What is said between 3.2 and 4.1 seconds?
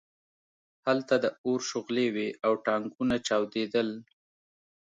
چاودېدل